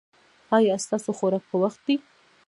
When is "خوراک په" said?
1.17-1.55